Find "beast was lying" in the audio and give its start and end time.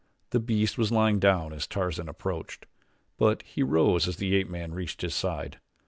0.39-1.19